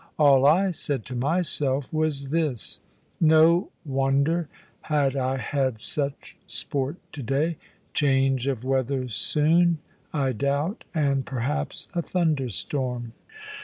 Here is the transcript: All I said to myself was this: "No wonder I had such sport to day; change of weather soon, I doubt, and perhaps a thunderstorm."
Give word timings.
All 0.17 0.47
I 0.47 0.71
said 0.71 1.05
to 1.05 1.15
myself 1.15 1.93
was 1.93 2.29
this: 2.31 2.79
"No 3.19 3.69
wonder 3.85 4.47
I 4.89 5.37
had 5.37 5.79
such 5.79 6.35
sport 6.47 6.95
to 7.11 7.21
day; 7.21 7.57
change 7.93 8.47
of 8.47 8.63
weather 8.63 9.09
soon, 9.09 9.77
I 10.11 10.31
doubt, 10.31 10.85
and 10.95 11.23
perhaps 11.23 11.87
a 11.93 12.01
thunderstorm." 12.01 13.13